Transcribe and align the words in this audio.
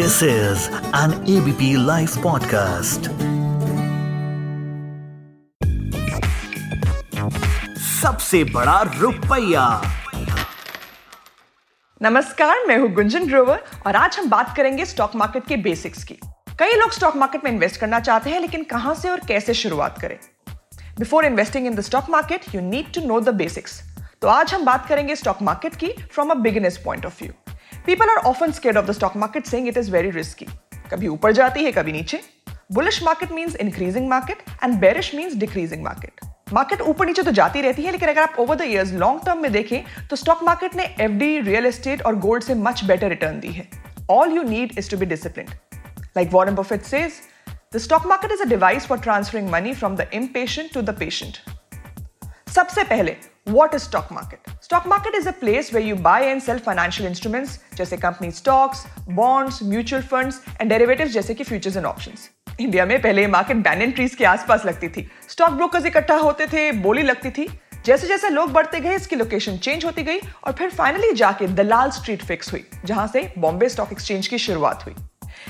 This 0.00 0.22
is 0.22 0.68
an 0.96 1.12
ABP 1.28 1.66
live 1.86 2.10
podcast 2.22 3.08
सबसे 7.80 8.42
बड़ा 8.44 8.80
रुपया। 9.00 9.66
नमस्कार, 12.02 12.64
मैं 12.66 12.78
हूँ 12.78 12.88
गुंजन 12.88 13.26
ग्रोवर 13.26 13.62
और 13.86 13.96
आज 13.96 14.18
हम 14.18 14.30
बात 14.30 14.56
करेंगे 14.56 14.84
स्टॉक 14.84 15.16
मार्केट 15.16 15.46
के 15.46 15.56
बेसिक्स 15.56 16.04
की। 16.04 16.18
कई 16.58 16.76
लोग 16.76 16.90
स्टॉक 16.90 17.16
मार्केट 17.16 17.44
में 17.44 17.50
इन्वेस्ट 17.52 17.80
करना 17.80 18.00
चाहते 18.00 18.30
हैं, 18.30 18.40
लेकिन 18.40 18.64
कहाँ 18.64 18.94
से 18.94 19.10
और 19.10 19.20
कैसे 19.28 19.54
शुरुआत 19.54 20.00
करें? 20.00 20.18
Before 20.98 21.24
investing 21.24 21.66
in 21.66 21.74
the 21.74 21.80
stock 21.80 22.10
market 22.10 22.54
you 22.54 22.60
need 22.60 22.92
to 22.94 23.06
know 23.06 23.20
the 23.20 23.34
basics 23.34 23.80
तो 24.22 24.28
आज 24.28 24.54
हम 24.54 24.64
बात 24.64 24.88
करेंगे 24.88 25.16
स्टॉक 25.16 25.42
मार्केट 25.42 25.76
की 25.76 25.92
from 26.12 26.30
a 26.30 26.34
beginner's 26.34 26.76
point 26.76 27.06
of 27.06 27.22
view 27.22 27.32
people 27.90 28.10
are 28.10 28.16
often 28.26 28.52
scared 28.52 28.76
of 28.76 28.86
the 28.86 28.92
stock 28.92 29.16
market 29.16 29.46
saying 29.46 29.68
it 29.68 29.76
is 29.76 29.90
very 29.92 30.10
risky 30.10 30.46
कभी 30.90 31.08
ऊपर 31.08 31.32
जाती 31.32 31.62
है, 31.64 31.70
कभी 31.72 31.92
नीचे। 31.92 32.20
Bullish 32.72 33.02
market 33.02 33.32
means 33.32 33.54
increasing 33.56 34.08
market 34.08 34.42
and 34.64 34.74
bearish 34.80 35.14
means 35.14 35.34
decreasing 35.36 35.82
market 35.84 36.20
market 36.52 36.80
ऊपर 36.82 37.06
नीचे 37.06 37.22
तो 37.22 37.30
जाती 37.30 37.60
रहती 37.62 37.82
है, 37.82 37.92
लेकिन 37.92 38.08
अगर 38.08 38.22
आप 38.22 38.36
over 38.38 38.56
the 38.56 38.62
years 38.62 38.92
long 38.94 39.20
term 39.26 39.42
में 39.42 39.50
देखें 39.52 40.06
तो 40.10 40.16
स्टॉक 40.16 40.42
मार्केट 40.44 40.74
ने 40.76 40.84
एफडी 41.00 41.40
रियल 41.40 41.66
एस्टेट 41.66 42.02
और 42.02 42.18
गोल्ड 42.18 42.42
से 42.42 42.54
मच 42.56 42.84
बेटर 42.84 43.08
रिटर्न 43.08 43.40
दी 43.40 43.48
है। 43.48 43.68
All 44.10 44.36
you 44.36 44.42
need 44.42 44.78
is 44.78 44.90
to 44.90 44.96
be 44.96 45.06
discipline 45.06 45.48
like 46.16 46.30
Warren 46.32 46.54
Buffett 46.54 46.82
says 46.84 47.20
the 47.74 47.78
stock 47.78 48.06
market 48.06 48.32
is 48.32 48.42
a 48.42 48.48
device 48.48 48.86
for 48.86 49.00
transferring 49.00 49.50
money 49.50 49.74
from 49.74 49.96
the 49.96 50.08
impatient 50.14 50.72
to 50.74 50.82
the 50.82 50.96
patient 50.98 51.38
सबसे 52.54 52.84
पहले 52.84 53.16
What 53.50 53.72
is 53.74 53.82
stock 53.82 54.10
market? 54.12 54.48
Stock 54.60 54.86
market 54.86 55.14
is 55.14 55.26
a 55.26 55.32
place 55.32 55.72
where 55.72 55.82
you 55.82 55.96
buy 55.96 56.18
and 56.24 56.42
sell 56.42 56.58
financial 56.64 57.06
instruments, 57.06 57.56
जैसे 57.76 57.96
company 57.96 58.30
stocks 58.32 58.84
bonds 59.08 59.58
mutual 59.62 60.02
funds 60.10 60.40
and 60.60 60.70
derivatives 60.70 61.12
जैसे 61.12 61.34
कि 61.34 61.44
futures 61.44 61.76
and 61.76 61.86
options 61.86 62.28
India 62.60 62.84
में 62.86 63.00
पहले 63.02 63.26
market 63.26 63.56
बैनन 63.56 63.90
trees 63.90 64.14
के 64.14 64.24
आसपास 64.24 64.66
लगती 64.66 64.88
थी. 64.88 65.06
स्टॉक 65.28 65.50
ब्रोकर्स 65.50 65.86
इकट्ठा 65.86 66.16
होते 66.16 66.46
थे, 66.46 66.70
बोली 66.72 67.02
लगती 67.02 67.30
थी. 67.30 67.48
जैसे 67.86 68.06
जैसे 68.08 68.30
लोग 68.30 68.52
बढ़ते 68.52 68.80
गए, 68.80 68.96
इसकी 68.96 69.16
लोकेशन 69.16 69.56
चेंज 69.56 69.84
होती 69.84 70.02
गई 70.02 70.18
और 70.18 70.52
फिर 70.52 70.70
फाइनली 70.70 71.12
जाके 71.12 71.46
दलाल 71.46 71.90
स्ट्रीट 71.90 72.22
फिक्स 72.24 72.52
हुई, 72.52 72.64
जहाँ 72.84 73.06
से 73.12 73.32
बॉम्बे 73.38 73.68
स्टॉक 73.68 73.92
एक्सचेंज 73.92 74.28
की 74.28 74.38
शुरुआत 74.38 74.84
हुई. 74.86 74.94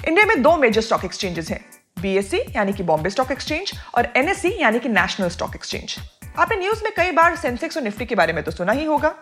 इंडिया 0.08 0.26
में 0.26 0.42
दो 0.42 0.56
मेजर 0.56 0.80
स्टॉक 0.80 1.04
एक्सचेंजेस 1.04 1.50
हैं 1.50 1.64
बीएससी 2.02 2.40
यानी 2.56 2.72
कि 2.72 2.82
बॉम्बे 2.82 3.10
स्टॉक 3.10 3.32
एक्सचेंज 3.32 3.72
और 3.94 4.12
एनएससी 4.16 4.56
यानी 4.60 4.78
कि 4.78 4.88
नेशनल 4.88 5.28
स्टॉक 5.28 5.54
एक्सचेंज 5.56 5.96
आपने 6.38 6.56
न्यूज़ 6.56 6.82
में 6.84 6.92
कई 6.96 7.10
बार 7.12 7.36
सेंसेक्स 7.36 7.76
और 7.76 7.82
निफ्टी 7.82 8.06
के 8.06 8.14
बारे 8.14 8.32
में 8.32 8.42
तो 8.44 8.50
सुना 8.50 8.72
ही 8.72 8.84
होगा। 8.84 9.14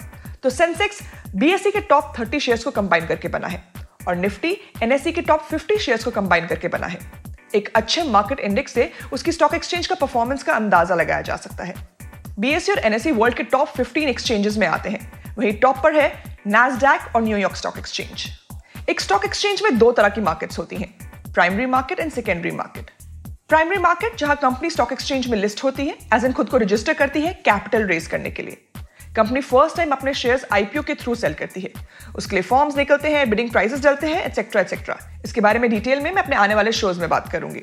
तो 0.42 0.51
सेंसेक्स 0.51 1.01
बीएससी 1.37 1.70
के 1.70 1.81
टॉप 1.83 2.12
30 2.17 2.41
शेयर्स 2.41 2.65
को 2.65 2.70
कंबाइन 2.70 3.06
करके 3.06 3.28
बना 3.28 3.48
है 3.48 3.62
और 4.09 4.17
निफ्टी 4.17 4.56
एनएससी 4.83 5.12
के 5.12 5.23
टॉप 5.23 5.48
50 5.48 5.78
शेयर्स 5.78 6.05
को 6.05 6.11
कंबाइन 6.11 6.47
करके 6.47 6.69
बना 6.69 6.87
है। 6.87 6.98
एक 7.55 7.70
अच्छे 7.77 8.03
मार्केट 8.03 8.41
इंडेक्स 8.41 8.73
से 8.73 8.91
उसकी 9.12 9.33
स्टॉक 9.33 9.55
एक्सचेंज 9.55 9.87
का 9.87 9.95
परफॉर्मेंस 9.95 10.42
का 10.42 10.53
अंदाज़ा 10.53 10.95
लगाया 10.95 11.23
जा 11.23 11.37
सकता 11.37 11.65
है। 11.65 11.75
बीएससी 12.39 12.73
और 12.73 12.78
एनएससी 12.78 13.12
वर्ल्ड 13.12 13.37
के 13.37 13.43
टॉप 13.45 13.72
15 13.77 14.09
एक्सचेंजेस 14.09 14.56
में 14.56 14.67
आते 14.67 14.91
हैं। 14.91 15.34
वही 15.39 15.53
टॉप 15.55 15.83
पर 15.83 15.97
है 15.97 16.09
नैसडैक 16.47 17.17
और 17.17 17.22
न्यूयॉर्क 17.22 17.56
स्टॉक 17.56 17.78
एक्सचेंज 17.78 18.27
एक 18.91 19.00
स्टॉक 19.00 19.25
एक्सचेंज 19.25 19.62
में 19.62 19.78
दो 19.78 19.91
तरह 19.93 20.09
की 20.09 20.20
मार्केट्स 20.20 20.59
होती 20.59 20.77
हैं। 20.77 20.95
Primary 21.34 21.67
market 21.67 22.00
and 22.00 22.12
secondary 22.12 22.50
market 22.50 22.91
primary 23.49 23.79
market 23.79 24.17
जहाँ 24.19 24.35
कंपनी 24.37 24.71
स्टॉक 24.71 24.91
एक्सचेंज 24.93 25.27
में 25.27 25.37
लिस्ट 25.39 25.63
होती 25.65 25.87
है 25.87 25.93
एज 26.15 26.25
इन 26.25 26.33
खुद 26.33 26.49
को 26.49 26.57
रजिस्टर 26.57 26.95
करती 26.95 27.21
है 27.21 27.33
कैपिटल 27.45 27.87
रेज 27.87 28.07
करने 28.07 28.31
के 28.31 28.43
लिए। 28.43 28.57
कंपनी 29.17 29.41
फ़र्स्ट 29.41 29.77
टाइम 29.77 29.93
अपने 29.93 30.13
शेयर्स 30.15 30.45
आईपीओ 30.53 30.83
के 30.83 30.95
थ्रू 30.95 31.15
सेल 31.15 31.35
करती 31.35 31.61
है। 31.61 31.71
उसके 32.17 32.37
लिए 32.37 32.43
फॉर्म्स 32.43 32.77
निकलते 32.77 33.13
हैं 33.13 33.29
बिडिंग 33.31 33.51
प्राइसेस 33.51 33.83
डलते 33.85 34.07
हैं 34.07 34.23
एटसेट्रा 34.25 34.61
एटसेट्रा 34.61 34.99
इसके 35.25 35.41
बारे 35.41 35.59
में 35.59 35.71
डिटेल 35.71 36.01
में 36.01 36.11
मैं 36.11 36.23
अपने 36.23 36.37
आने 36.37 36.55
वाले 36.55 36.73
शोज़ 36.73 37.01
में 37.01 37.09
बात 37.09 37.33
करूँगी। 37.33 37.63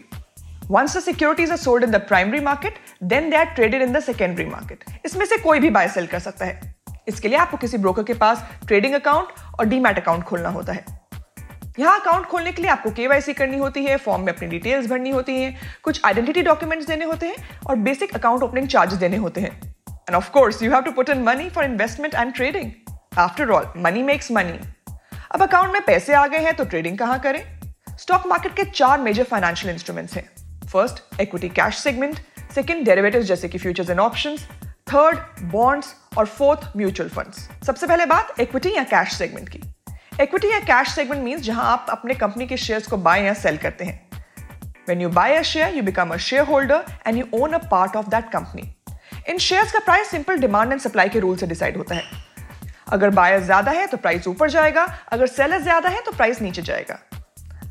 Once 0.72 0.98
the 0.98 1.06
securities 1.12 1.56
are 1.56 1.62
sold 1.68 1.88
in 1.88 1.96
the 1.96 2.04
primary 2.12 2.44
market, 2.50 2.82
then 3.12 3.32
they 3.32 3.44
are 3.44 3.50
traded 3.56 3.88
in 3.88 3.96
the 3.96 4.04
secondary 4.10 4.50
market. 4.56 4.92
इसमें 5.06 5.26
से 5.26 5.38
कोई 5.38 5.60
भी 5.60 5.70
बाय 5.70 5.90
सेल 5.90 6.08
कर 6.08 6.20
सकता 6.20 6.46
है। 6.46 6.76
इसके 7.08 7.28
लिए 7.28 7.38
आपको 7.38 7.58
किसी 7.58 7.78
ब्रोकर 7.78 8.04
के 8.04 8.14
पास 8.26 8.46
ट्रेडिंग 8.68 8.94
अकाउंट 8.94 9.60
और 9.60 9.66
डीमैट 9.66 10.00
अकाउंट 10.00 10.24
खोलना 10.24 10.50
होता 10.50 10.74
है। 10.74 11.05
यहाँ 11.78 12.00
अकाउंट 12.00 12.26
खोलने 12.26 12.52
के 12.52 12.62
लिए 12.62 12.72
आपको 12.72 12.90
केवाईसी 12.92 13.34
करनी 13.34 13.58
होती 13.58 13.84
है 13.86 13.96
फॉर्म 13.98 14.22
में 14.26 14.32
अपनी 14.34 14.48
डिटेल्स 14.48 14.88
भरनी 14.88 15.10
होती 15.10 15.34
हैं, 15.34 15.58
कुछ 15.84 16.02
आइडेंटिटी 16.06 16.42
डॉक्यूमेंट्स 16.42 16.88
देने 16.88 17.06
होते 17.06 17.28
हैं 17.28 17.60
और 17.68 17.76
बेसिक 17.78 18.14
अकाउंट 18.16 18.44
ओपनिंग 18.44 18.68
चार्जेस 18.68 19.00
देने 19.00 19.18
होते 19.18 19.42
हैं। 19.42 19.52
And 19.90 20.16
of 20.16 20.30
course 20.32 20.62
you 20.64 20.72
have 20.72 20.82
to 20.82 20.92
put 20.92 21.10
in 21.10 21.24
money 21.24 21.50
for 21.50 21.66
investment 21.66 22.16
and 22.16 22.34
trading 22.34 22.72
after 23.18 23.52
all 23.52 23.68
money 23.78 24.04
makes 24.04 24.32
money 24.32 24.60
अब 25.32 25.42
अकाउंट 25.44 25.74
में 25.74 25.82
पैसे 25.86 26.14
आ 26.14 26.26
गए 26.28 26.40
हैं 26.40 26.56
तो 26.56 26.66
ट्रेडिंग 26.66 26.98
कहाँ 26.98 27.20
करें? 27.20 27.44
स्टॉक 28.00 28.28
मार्केट 28.28 28.56
के 28.56 28.64
चार 28.66 29.02
मेजर 29.02 29.24
फाइनेंशियल 29.26 29.74
इंस्ट्रूमेंट्स 29.74 30.16
हैं। 30.16 30.30
First 30.68 31.22
equity 31.22 31.50
cash 31.52 31.78
segment 31.78 32.20
second 32.56 32.86
derivatives 32.86 33.26
जैसे 33.26 33.48
कि 33.50 33.58
futures 33.58 33.90
and 33.90 34.00
options 34.00 34.48
third 34.94 35.50
bonds 35.52 35.96
और 36.18 36.26
फोर्थ 36.28 36.72
म्यूचुअल 36.78 37.10
फंड्स 37.10 37.50
सबसे 37.66 37.88
पहले 37.88 38.06
बात 38.06 38.40
इक्विटी 38.40 38.76
या 38.76 38.84
कैश 38.86 39.14
सेगमेंट 39.14 39.50
की। 39.50 39.62
इक्विटी 40.22 40.52
या 40.52 40.60
कैश 40.60 40.90
सेगमेंट 40.90 41.24
मीन्स 41.24 41.42
जहाँ 41.44 41.64
आप 41.72 41.88
अपने 41.90 42.14
कंपनी 42.16 42.46
के 42.48 42.58
शेयर्स 42.58 42.88
को 42.88 42.98
बाय 42.98 43.24
या 43.24 43.34
सेल 43.34 43.58
करते 43.58 43.86
हैं। 43.86 44.04
When 44.88 45.02
you 45.02 45.10
buy 45.10 45.30
a 45.32 45.42
share, 45.44 45.70
you 45.76 45.84
become 45.86 46.14
a 46.16 46.20
shareholder 46.20 46.78
and 47.06 47.20
you 47.20 47.26
own 47.36 47.56
a 47.56 47.60
part 47.72 47.98
of 48.02 48.10
that 48.14 48.30
company. 48.36 48.68
इन 49.30 49.38
शेयर्स 49.38 49.72
का 49.72 49.80
price 49.80 50.10
simple 50.10 50.38
demand 50.38 50.72
and 50.72 50.82
supply 50.82 51.10
के 51.10 51.20
रूल 51.20 51.36
से 51.38 51.48
डिसाइड 51.48 51.78
होता 51.78 51.96
है। 51.96 52.04
अगर 52.94 53.10
बायर 53.12 53.40
ज़्यादा 53.44 53.72
है 53.72 53.86
तो 53.88 53.98
प्राइस 53.98 54.28
ऊपर 54.28 54.50
जाएगा। 54.50 54.86
अगर 55.12 55.28
सेलर 55.28 55.62
ज़्यादा 55.62 55.90
है 55.90 56.02
तो 56.02 56.12
प्राइस 56.12 56.42
नीचे 56.42 56.62
जाएगा। 56.62 57.00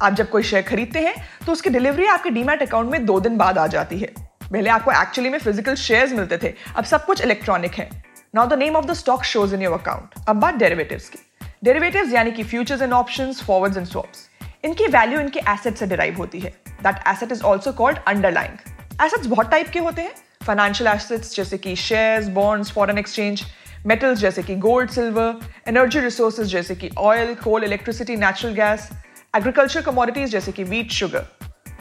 आप 0.02 0.12
जब 0.12 0.30
कोई 0.30 0.42
शेयर 0.42 0.62
खरीदते 0.64 1.00
हैं 1.00 1.14
तो 1.46 1.52
उसकी 1.52 1.70
डिलीवरी 1.70 2.06
आपके 2.06 2.30
डीमैट 2.30 2.62
अकाउंट 2.62 2.90
में 2.92 3.04
दो 3.06 3.20
दिन 3.20 3.36
बाद 3.38 3.58
आ 3.58 3.66
जाती 3.66 3.98
है। 3.98 4.14
पहले 4.42 4.70
आपको 4.70 4.92
एक्चुअली 4.92 5.30
में 5.30 5.38
फ़िज़िकल 5.38 5.74
शेयर्स 5.76 6.12
मिलते 6.12 6.38
थे। 6.38 6.54
अब 6.76 6.84
सब 6.84 7.04
कुछ 7.06 7.20
इलेक्ट्रॉनिक 7.20 7.74
है। 7.74 7.88
Now 8.34 8.46
the 8.46 8.58
name 8.58 8.76
of 8.76 8.86
the 8.86 8.94
stock 8.94 9.24
shows 9.24 9.54
in 9.54 9.62
your 9.62 9.78
account 9.78 10.28
अब 10.28 10.40
बात 10.40 10.54
डेरिवेटिव्स 10.54 11.08
की। 11.08 11.18
डेरिवेटिव्स 11.64 12.12
यानी 12.12 12.30
कि 12.32 12.42
futures 12.44 12.82
and 12.82 12.92
options 12.92 13.42
forwards 13.42 13.76
and 13.76 13.86
swaps 13.86 14.28
इनकी 14.64 14.86
वैल्यू 14.86 15.20
इनके 15.20 15.40
एसेट 15.50 15.76
से 15.76 15.86
डिराइव 15.86 16.16
होती 16.18 16.40
है. 16.40 16.50
That 16.82 16.96
asset 17.08 17.32
is 17.32 17.42
also 17.42 17.72
called 17.72 17.98
underlying 18.08 19.02
assets 19.04 19.26
बहुत 19.26 19.50
टाइप 19.50 19.68
के 19.68 19.78
होते 19.78 20.02
हैं. 20.02 20.12
फाइनेंशियल 20.46 20.90
एसेट्स 20.90 21.34
जैसे 21.36 21.58
कि 21.58 21.74
shares 21.76 22.28
bonds 22.38 22.72
foreign 22.72 22.98
exchange 22.98 23.44
metals 23.86 24.18
जैसे 24.18 24.42
कि 24.42 24.56
गोल्ड 24.66 24.90
सिल्वर 24.90 25.40
एनर्जी 25.68 26.00
रिसोर्सेज 26.00 26.48
जैसे 26.48 26.74
कि 26.74 26.90
oil 26.98 27.34
coal 27.34 27.64
electricity 27.64 28.16
natural 28.16 28.54
gas 28.54 28.88
agriculture 29.36 29.82
commodities 29.82 30.30
जैसे 30.30 30.52
कि 30.52 30.64
वीट 30.64 30.90
शुगर 30.92 31.26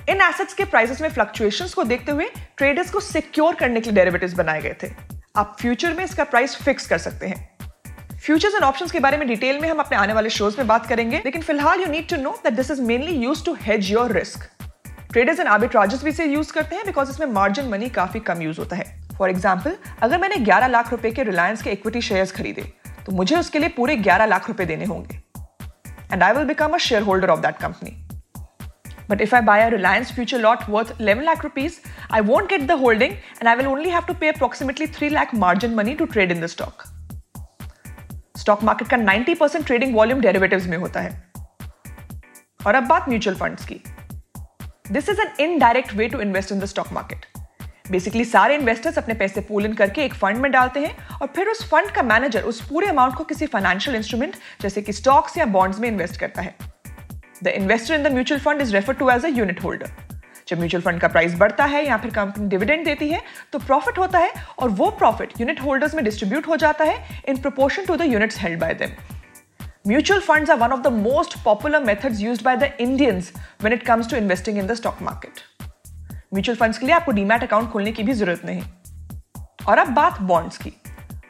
इन 0.09 0.21
एसेट्स 0.21 0.53
के 0.53 0.65
प्राइसेस 0.65 1.01
में 1.01 1.09
फ्लक्चुएशंस 1.09 1.73
को 1.73 1.83
देखते 1.83 2.11
हुए 2.11 2.29
ट्रेडर्स 2.57 2.91
को 2.91 2.99
सिक्योर 2.99 3.55
करने 3.55 3.81
के 3.81 3.89
लिए 3.89 3.95
डेरिवेटिव्स 3.95 4.33
बनाए 4.33 4.61
गए 4.61 4.75
थे. 4.83 4.91
आप 5.35 5.55
फ्यूचर 5.59 5.93
में 5.93 6.03
इसका 6.03 6.23
प्राइस 6.23 6.55
फिक्स 6.55 6.87
कर 6.87 6.97
सकते 6.97 7.27
हैं. 7.27 7.52
फ्यूचर्स 8.25 8.53
एंड 8.55 8.63
ऑप्शंस 8.63 8.91
के 8.91 8.99
बारे 8.99 9.17
में 9.17 9.27
डिटेल 9.27 9.59
में 9.59 9.67
हम 9.69 9.79
अपने 9.79 9.97
आने 9.97 10.13
वाले 10.13 10.29
शोज़ 10.29 10.57
में 10.57 10.67
बात 10.67 10.85
करेंगे 10.87 11.17
लेकिन 11.25 11.41
फ़िलहाल 11.41 11.81
you 11.81 11.87
need 11.91 12.07
to 12.09 12.15
know 12.17 12.29
that 12.43 12.53
this 12.53 12.69
is 12.71 12.81
mainly 12.81 13.15
use 13.23 13.43
to 13.45 13.53
hedge 13.61 13.91
your 13.91 14.11
risk 14.11 14.43
traders 15.13 15.39
and 15.39 15.47
arbitrageurs 15.47 16.03
भी 16.03 16.09
इसे 16.09 16.25
यूज़ 16.25 16.51
करते 16.53 16.75
हैं 16.75 16.85
बिकॉज़ 16.85 17.09
इसमें 17.11 17.27
मार्जिन 17.31 17.67
मनी 17.69 17.89
काफ़ी 17.97 18.19
कम 18.29 18.41
यूज़ 18.41 18.59
होता 18.59 18.75
है. 18.75 18.85
फॉर 19.17 19.29
एग्ज़ाम्पल 19.29 19.75
अगर 20.01 20.17
मैंने 20.17 20.35
11 20.45 20.69
लाख 20.69 20.91
रुपए 20.91 21.11
के 21.11 21.23
रिलायंस 21.23 21.63
के 21.63 21.71
इक्विटी 21.71 22.01
शेयर्स 22.01 22.31
खरीदे 22.37 22.61
तो 23.05 23.11
मुझे 23.11 23.35
उसके 23.39 23.59
लिए 23.59 23.69
पूरे 23.79 23.97
11 23.97 24.27
लाख 24.27 24.47
रुपए 24.47 24.65
देने 24.65 24.85
होंगे. 24.85 25.19
And 26.13 26.23
I 26.23 26.33
will 26.33 26.45
become 26.45 26.73
a 26.73 26.77
share 26.87 27.03
holder 27.03 27.29
of 27.29 27.39
that 27.39 27.57
company 27.65 27.99
But 29.07 29.21
if 29.23 29.33
I 29.37 29.39
buy 29.47 29.57
a 29.61 29.69
Reliance 29.71 30.11
future 30.17 30.37
lot 30.43 30.61
worth 30.75 30.93
11 30.97 31.25
lakh 31.29 31.43
rupees, 31.47 31.81
I 32.19 32.21
won't 32.29 32.53
get 32.55 32.65
the 32.71 32.81
holding 32.85 33.19
and 33.39 33.53
I 33.53 33.57
will 33.61 33.71
only 33.75 33.93
have 33.97 34.09
to 34.13 34.17
pay 34.23 34.33
approximately 34.35 34.91
3 34.97 35.13
lakh 35.19 35.37
margin 35.45 35.79
money 35.83 36.01
to 36.01 36.11
trade 36.17 36.37
in 36.37 36.47
the 36.47 36.53
stock. 36.57 36.91
Stock 38.43 38.63
market 38.63 38.87
का 38.87 38.97
90 38.97 39.33
percent 39.35 39.65
trading 39.65 39.95
volume 39.95 40.21
derivatives 40.21 40.65
में 40.67 40.77
होता 40.77 41.01
है। 41.01 41.11
और 42.65 42.75
अब 42.75 42.87
बात 42.87 43.09
mutual 43.09 43.35
funds 43.35 43.65
की। 43.65 43.81
This 44.91 45.09
is 45.09 45.21
an 45.21 45.29
indirect 45.41 45.93
way 45.93 46.07
to 46.07 46.19
invest 46.19 46.51
in 46.51 46.59
the 46.59 46.65
stock 46.65 46.91
market 46.93 47.25
basically 47.91 48.25
सारे 48.25 48.55
investors 48.55 48.97
अपने 48.97 49.13
पैसे 49.13 49.41
पूल 49.41 49.65
इन 49.65 49.73
करके 49.73 50.03
एक 50.03 50.13
फंड 50.15 50.37
में 50.37 50.51
डालते 50.51 50.79
हैं 50.79 51.07
और 51.11 51.27
फिर 51.35 51.47
उस 51.47 51.63
फंड 51.69 51.91
का 51.91 52.03
मैनेजर 52.03 52.43
उस 52.43 52.61
पूरे 52.69 52.87
अमाउंट 52.87 53.15
को 53.15 53.23
किसी 53.23 53.45
फाइनेंशियल 53.45 53.95
इंस्ट्रूमेंट 53.95 54.35
जैसे 54.61 54.81
कि 54.81 54.93
स्टॉक्स 54.93 55.37
या 55.37 55.45
बॉन्ड्स 55.55 55.79
में 55.79 55.87
इन्वेस्ट 55.89 56.19
करता 56.19 56.41
है। 56.41 56.55
The 57.43 57.47
investor 57.47 57.95
in 57.95 58.03
the 58.03 58.11
mutual 58.13 58.41
fund 58.41 58.61
is 58.61 58.73
refer 58.73 58.93
to 58.93 59.09
as 59.09 59.25
a 59.25 59.29
unit 59.29 59.63
holder 59.63 59.91
जब 60.47 60.59
म्यूचुअल 60.59 60.81
फंड 60.83 61.01
का 61.01 61.07
प्राइस 61.07 61.35
बढ़ता 61.37 61.65
है 61.65 61.85
या 61.87 61.97
फिर 61.97 62.11
कंपनी 62.13 62.47
डिविडेंड 62.49 62.85
देती 62.85 63.09
है 63.09 63.21
तो 63.53 63.59
प्रॉफिट 63.59 63.97
होता 63.97 64.19
है 64.19 64.33
और 64.59 64.69
वो 64.81 64.89
प्रॉफिट 64.99 65.39
यूनिट 65.41 65.61
होल्डर्स 65.61 65.95
में 65.95 66.03
डिस्ट्रीब्यूट 66.05 66.47
हो 66.47 66.55
जाता 66.65 66.85
है 66.85 67.21
in 67.29 67.41
proportion 67.41 67.85
to 67.85 67.95
the 67.95 68.11
units 68.13 68.39
held 68.39 68.59
by 68.59 68.73
them 68.73 68.95
mutual 69.87 70.19
funds 70.19 70.49
are 70.49 70.57
one 70.57 70.71
of 70.71 70.81
the 70.81 70.93
most 70.93 71.37
popular 71.45 71.83
methods 71.83 72.21
used 72.21 72.43
by 72.43 72.55
the 72.57 72.71
Indians 72.79 73.31
when 73.37 73.73
it 73.73 73.85
comes 73.85 74.09
to 74.09 74.17
investing 74.17 74.57
in 74.59 74.67
the 74.67 74.73
stock 74.73 75.01
market 75.01 75.41
mutual 76.33 76.57
funds 76.57 76.77
के 76.77 76.85
लिए 76.85 76.95
आपको 76.95 77.11
demat 77.11 77.43
account 77.43 77.71
खोलने 77.71 77.91
की 77.91 78.03
भी 78.03 78.13
ज़रूरत 78.13 78.45
नहीं। 78.45 78.61
और 79.67 79.77
अब 79.77 79.87
बात 79.93 80.21
बॉन्ड्स 80.21 80.57
की। 80.57 80.73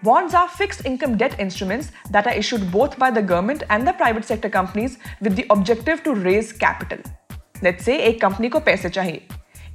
Bonds 0.03 0.35
are 0.35 0.47
fixed 0.59 0.85
income 0.85 1.15
debt 1.17 1.33
instruments 1.41 1.85
that 2.11 2.27
are 2.27 2.39
issued 2.41 2.63
both 2.71 2.99
by 2.99 3.11
the 3.11 3.25
government 3.25 3.63
and 3.71 3.89
the 3.89 3.93
private 3.97 4.25
sector 4.25 4.49
companies 4.49 4.97
with 5.23 5.35
the 5.39 5.45
objective 5.55 6.03
to 6.07 6.15
raise 6.23 6.55
capital. 6.63 7.11
Let's 7.55 7.85
say 7.85 7.95
एक 7.97 8.19
कंपनी 8.21 8.49
को 8.49 8.59
पैसे 8.59 8.89
चाहिए। 8.89 9.27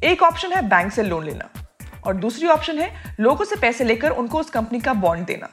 एक 0.05 0.23
ऑप्शन 0.23 0.53
है 0.53 0.61
बैंक 0.69 0.93
से 0.93 1.03
लोन 1.03 1.25
लेना। 1.25 1.49
और 2.07 2.17
दूसरी 2.17 2.49
ऑप्शन 2.49 2.79
है 2.79 3.15
लोगों 3.21 3.45
से 3.45 3.57
पैसे 3.57 3.85
लेकर 3.85 4.11
उनको 4.13 4.41
उस 4.41 4.51
कंपनी 4.51 4.81
का 4.81 4.95
बॉन्ड 4.95 5.27
देना। 5.27 5.49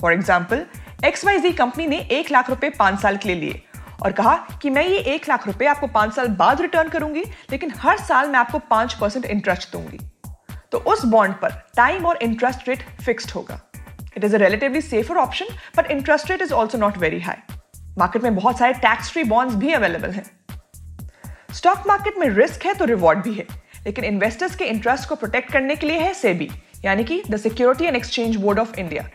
For 0.00 0.12
example 0.12 0.64
X 1.04 1.24
Y 1.24 1.38
Z 1.38 1.52
company 1.52 1.86
ने 1.86 1.98
एक 2.10 2.30
लाख 2.32 2.50
रुपए 2.50 2.70
पाँच 2.70 3.00
साल 3.00 3.16
के 3.16 3.28
लिए 3.28 3.40
लिए 3.40 3.62
और 4.02 4.12
कहा 4.12 4.34
कि 4.62 4.70
मैं 4.70 4.86
ये 4.86 4.98
एक 5.14 5.28
लाख 5.28 5.46
रुपए 5.46 5.66
आपको 5.66 5.86
पाँच 5.88 6.14
साल 6.14 6.28
बाद 6.28 6.60
रिटर्न 6.60 6.88
करूँगी, 6.88 7.24
लेकिन 7.50 7.72
हर 7.78 7.98
साल 7.98 8.28
मैं 8.28 8.38
आपको 8.38 8.58
पाँच 8.70 8.94
परसेंट 8.94 9.24
इंटरेस्ट 9.26 9.72
दूँगी। 9.72 9.98
तो 10.72 10.78
उस 10.78 11.04
बॉन्ड 11.04 11.34
पर 11.34 11.62
टाइम 11.76 12.06
और 12.06 12.18
इंटरेस्ट 12.22 12.68
रेट 12.68 12.84
फिक्स्ड 13.00 13.30
होगा। 13.30 13.60
It 14.16 14.24
is 14.24 14.34
a 14.34 14.38
relatively 14.38 14.80
safer 14.80 15.16
option 15.16 15.46
but 15.76 15.90
interest 15.90 16.30
rate 16.30 16.42
is 16.42 16.52
also 16.52 16.78
not 16.78 16.98
very 16.98 17.20
high 17.20 17.56
market 17.98 18.22
में 18.22 18.34
बहुत 18.34 18.58
सारे 18.58 18.72
टैक्स 18.80 19.10
फ्री 19.10 19.24
बॉन्ड्स 19.24 19.54
भी 19.54 19.72
अवेलेबल 19.72 20.10
हैं। 20.10 20.24
स्टॉक 21.54 21.82
मार्केट 21.86 22.18
में 22.18 22.28
रिस्क 22.28 22.64
है 22.66 22.74
तो 22.74 22.84
रिवॉर्ड 22.84 23.18
भी 23.22 23.32
है, 23.34 23.46
लेकिन 23.86 24.04
इन्वेस्टर्स 24.04 24.54
के 24.56 24.64
इंटरेस्ट 24.64 25.08
को 25.08 25.14
प्रोटेक्ट 25.14 25.52
करने 25.52 25.76
के 25.76 25.86
लिए 25.86 25.98
है 25.98 26.12
सेबी 26.14 26.48
यानी 26.84 27.04
कि 27.04 27.22
the 27.30 27.36
security 27.36 27.84
and 27.84 27.96
exchange 27.96 28.36
board 28.36 28.58
of 28.58 28.78
India 28.78 29.08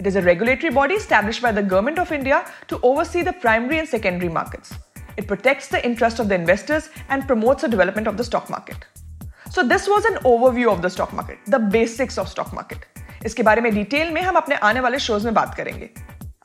it 0.00 0.06
is 0.06 0.18
a 0.18 0.20
regulatory 0.22 0.70
body 0.70 0.98
establish 0.98 1.42
by 1.42 1.52
the 1.52 1.66
government 1.68 1.98
of 1.98 2.12
India 2.14 2.42
to 2.68 2.76
oversee 2.84 3.22
the 3.22 3.34
primary 3.42 3.76
and 3.78 3.88
secondary 3.88 4.28
markets 4.28 4.72
it 5.18 5.26
protects 5.26 5.72
the 5.72 5.80
interest 5.84 6.20
of 6.20 6.28
the 6.28 6.32
investors 6.32 6.90
and 7.10 7.26
promotes 7.26 7.64
the 7.64 7.70
development 7.70 8.08
of 8.08 8.16
the 8.16 8.22
stock 8.22 8.50
market 8.50 8.84
so 9.54 9.62
this 9.62 9.88
was 9.88 10.06
an 10.06 10.18
overview 10.26 10.70
of 10.70 10.80
the 10.80 10.88
stock 10.88 11.14
market 11.14 11.50
the 11.50 11.60
basics 11.72 12.18
of 12.18 12.28
stock 12.28 12.54
market 12.54 13.24
इसके 13.26 13.42
बारे 13.42 13.60
में 13.60 13.74
detail 13.74 14.10
में 14.12 14.20
हम 14.22 14.36
अपने 14.36 14.56
आने 14.68 14.80
वाले 14.80 14.98
shows 14.98 15.24
में 15.24 15.34
बात 15.34 15.54
करेंगे. 15.54 15.90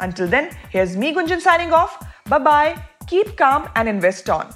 Until 0.02 0.28
then 0.30 0.50
here 0.74 0.98
me 0.98 1.12
Gunjan 1.12 1.40
signing 1.40 1.74
off 1.74 1.98
bye 2.30 2.40
bye 2.40 2.74
keep 3.10 3.36
calm 3.40 3.66
and 3.78 3.88
invest 3.88 4.30
on 4.30 4.56